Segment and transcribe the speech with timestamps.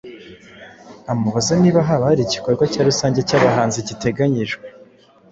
[1.11, 4.65] amubaza niba haba hari igikorwa cya rusange cy'abahanzi giteganyijwe